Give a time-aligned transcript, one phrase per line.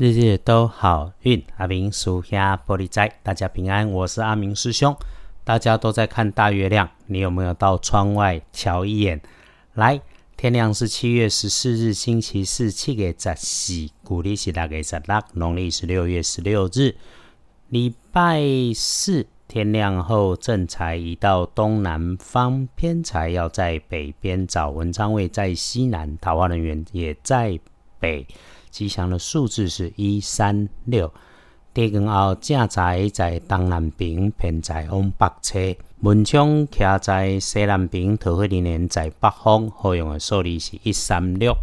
[0.00, 3.86] 日日都好运，阿明属下玻璃斋，大家平安。
[3.90, 4.96] 我是阿明师兄，
[5.44, 9.20] 大家都在看大月亮，你有没有到窗外瞧一眼？
[9.74, 10.00] 来，
[10.38, 16.96] 天亮是七月十四日星期四，七月十四，古历是大概十六，农历是六月十六日，
[17.68, 18.40] 礼拜
[18.74, 27.60] 四天亮后正财移到东南方，偏财要在北边找，文昌位在西南，桃花人员也在
[27.98, 28.26] 北。
[28.70, 31.12] 吉祥的数字是一三六。
[31.72, 35.58] 地宫后正宅在东南边，偏在往北侧。
[36.00, 39.70] 门窗徛在西南边，桃花人员在北方。
[39.70, 41.54] 好用的数字是一三六。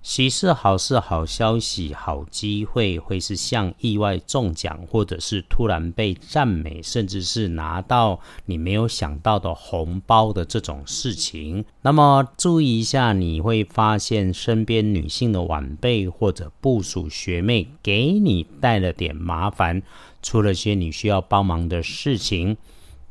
[0.00, 11.64] 喜事、好事、好消息、好机会，会是像意外中奖，或者是突然被赞美，甚至是拿到你没有想到的红包的这种事情。
[11.82, 19.82] 那么注意一下，你会发现身边女性的晚辈或者部属学妹给你带了点麻烦，
[20.22, 22.56] 出了些你需要帮忙的事情。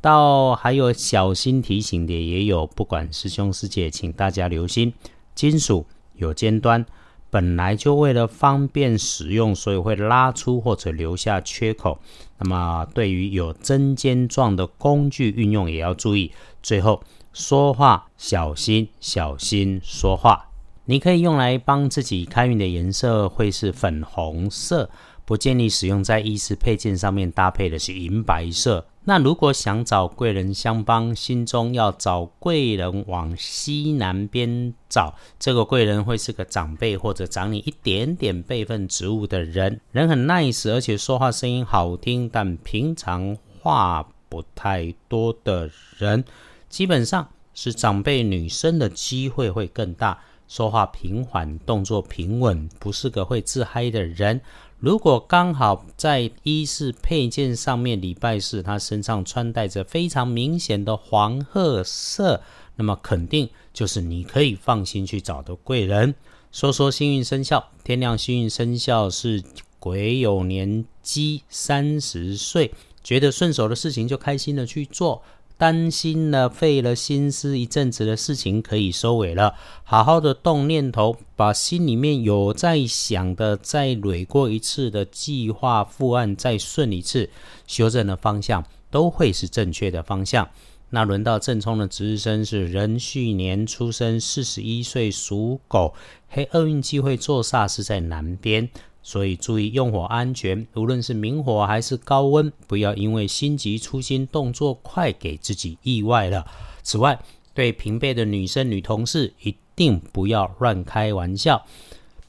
[0.00, 4.92] 到还有小心提醒的也有，不管师兄师姐，请大家留心
[5.34, 5.86] 金属。
[6.18, 6.84] 有尖端，
[7.30, 11.98] 本来就为了方便使用，所以会拉出或者留下缺口。
[12.38, 16.30] 那么，对于有针尖状的工具运用也要注意。
[16.62, 17.02] 最后，
[17.32, 20.44] 说话小心，小心说话。
[20.84, 24.88] 你可以用来帮自己开运的颜色会是粉红色，
[25.24, 28.86] 不建议使用在衣饰配件上面搭配的是银白色。
[29.08, 46.22] 那如果想找贵人相帮，心中要找贵人往西南边找，这个贵人会是个长辈或者长你一点点辈分职务的人，人很 nice，而且说话声音好听，但平常话不太多的人，
[46.68, 54.42] 基本上是长辈女生的机会会更大，说话平缓，动作平稳，不是个会自嗨的人。
[54.80, 62.40] 如果刚好在衣饰配件上面，礼拜四他身上穿戴着非常明显的黄褐色，
[62.76, 66.14] 那么肯定就是你可以放心去找的贵人。
[66.52, 69.42] 说说幸运生肖，天亮幸运生肖是
[69.80, 75.20] 癸酉年鸡，三十岁，觉得顺手的事情就开心的去做。
[75.58, 79.56] 担心了，费了心思一阵子的事情可以收尾了。
[79.82, 87.28] 好好的动念头，把心里面有在想的再捋过一次的计划复案，再顺一次，
[87.66, 90.48] 修正的方向都会是正确的方向。
[90.90, 95.92] 那轮到正冲的值日生是壬戌年出生，四十一岁属狗，
[96.28, 98.70] 黑厄运机会坐煞是在南边。
[99.02, 106.46] 所以注意用火安全，无论是明火还是高温，不要因为心急粗心、动作快给自己意外了。
[106.82, 107.18] 此外，
[107.54, 111.64] 对平辈的女生、女同事一定不要乱开玩笑。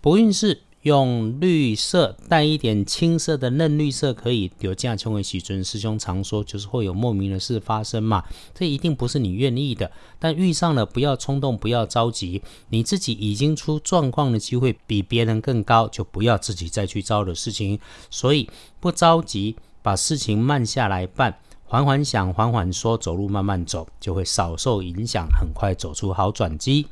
[0.02, 0.62] 不孕是。
[0.84, 8.24] 用绿色带一点青色的嫩绿色可以有这样称为喜尊师兄常说，就是会有莫名的事发生嘛。
[8.56, 12.42] 这一定不是你愿意的，但遇上了不要冲动，不要着急。
[12.70, 17.78] 你自己已经出状况的机会比别人更高，就不要自己再去招的事情。
[18.10, 26.88] 所以不着急，把事情慢下来办，缓缓想，缓缓说，走路慢慢走，就会少受影响，很快走出好转机。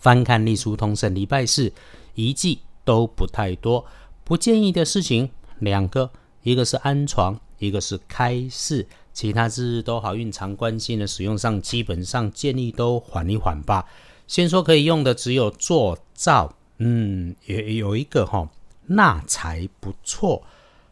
[0.00, 1.72] 翻看历书通胜礼拜四
[2.14, 2.58] 一记。
[2.86, 3.84] 都不太多，
[4.24, 6.10] 不建议的事情两个，
[6.44, 13.84] 一个是安床，一个是开市，其他日都好运常关心的使用上，基本上建议都缓一缓吧。
[14.28, 18.48] 先说可以用的只有做灶，嗯，也有一个哈
[18.86, 20.44] 纳财不错，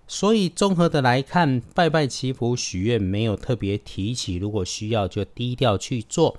[0.08, 6.36] 所以综合的来看，拜拜祈福许愿没有特别提起，如果需要就低调去做，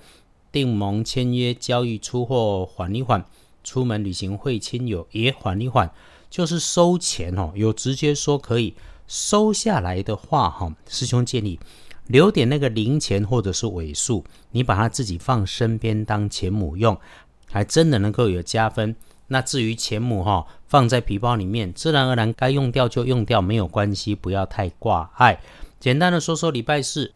[0.52, 3.24] 订盟签约交易出货缓一缓。
[3.66, 5.90] 出门旅行会亲友也缓一缓，
[6.30, 8.72] 就是收钱哦，有直接说可以
[9.08, 11.58] 收下来的话哈，师兄建议
[12.06, 16.96] 留点那个零钱或者是尾数，你把它自己放身边当钱母用，
[17.50, 18.94] 还真的能够有加分。
[19.26, 25.40] 那至于钱母哈，放在皮包里面，自然而然该用掉就用掉，没有关系，不要太挂碍。
[25.80, 27.12] 简单的说说礼拜四。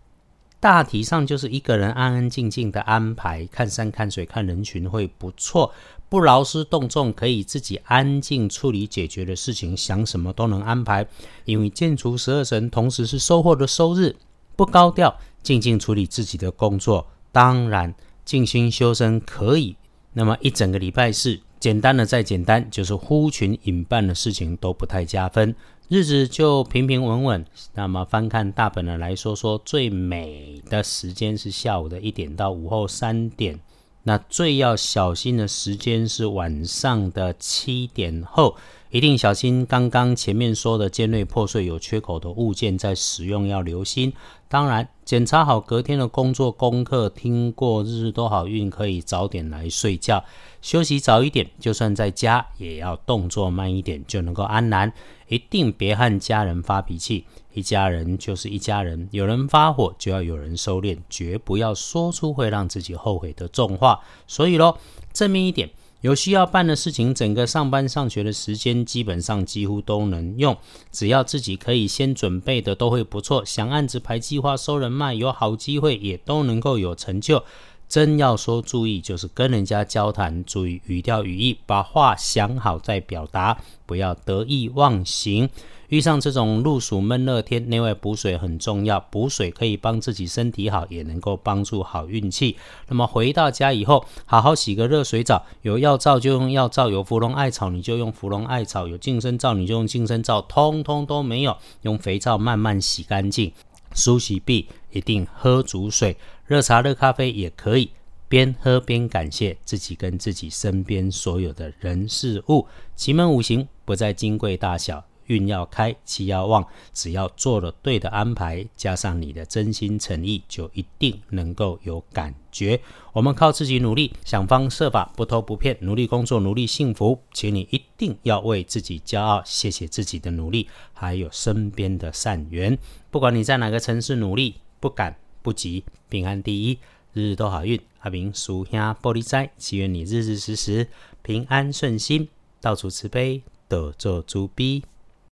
[0.61, 5.73] 大体上就是一个人安安静静的安排，看山看水看人群会不错，
[6.11, 11.07] 不劳师动众，可以自己安静处理解决的事情，想什么都能安排。
[11.47, 14.15] 因为建除十二神，同时是收获的收日，
[14.55, 17.07] 不高调，静静处理自己的工作。
[17.33, 17.95] 当然，
[18.27, 19.75] 静心修身可以。
[20.13, 25.55] 那么一整个礼拜是简单的再简单，就是呼群引伴的事情都不太加分。
[25.91, 27.45] 日子就平平稳稳。
[27.75, 33.59] 那么翻看大本的来说说，最美的时间是下午的一点到午后三点。
[34.05, 38.55] 那最要小心的时间是晚上的七点后，
[38.91, 44.13] 一定小心刚刚前面说的尖锐破碎、有缺口的物件在使用要留心。
[44.49, 50.25] 当然，检查好隔天的工作功课，听过日日都好运，可以早点来睡觉，
[50.61, 51.49] 休息早一点。
[51.61, 54.93] 就算在家，也要动作慢一点，就能够安然。
[55.29, 64.01] 一定别和家人发脾气，一家人就是一家人，有人发火就要有人收敛，绝不要说出会让自己后悔的重话。
[64.27, 64.77] 所以咯，
[65.13, 65.71] 正面一点。
[66.01, 70.57] 有需要办的事情，整个上班上学的时间基本上几乎都能用，
[70.91, 73.45] 只要自己可以先准备的都会不错。
[73.45, 77.45] 想案子排计划收人脉有好机会，也都能够有成就。
[77.91, 85.51] 真要说注意，就是跟人家交谈，注意语调语义，把话想好再表达，不要得意忘形。
[85.89, 89.01] 遇上这种露暑闷热天，内外补水很重要。
[89.11, 92.57] 补水可以帮自己身体好，也能够帮助好运气。
[92.87, 95.45] 那么回到家以后，好好洗个热水澡。
[95.63, 103.53] 有药皂就用药皂，有芙蓉艾草你就用芙蓉艾草，有净身皂你就用净身皂，通通都没有，用肥皂慢慢洗干净。
[103.95, 106.17] 梳洗毕一定喝足水，
[106.47, 107.91] 热茶热咖啡也可以，
[108.29, 112.67] 边喝边感谢自己跟自己身边所有的人事物。
[112.95, 115.05] 奇门五行不在金贵大小。
[115.31, 122.81] 运要开，气要旺，只要做了对的安排，加上你的真心诚意，就一定能够有感觉。
[123.13, 127.21] 我们靠自己努力，想方设法，不偷不骗，努力工作，努力幸福。
[127.33, 132.77] 请你一定要为自己骄傲，谢谢自己的努力，还有身边的善缘。
[133.13, 136.79] 不管你在哪个城市努力，不赶不急，平安第一，
[137.13, 137.81] 日日都好运。
[138.01, 140.89] 阿明属下玻璃斋，祈愿你日日时时
[141.23, 142.29] 平安顺心，
[142.61, 144.83] 到处慈悲，得做主逼。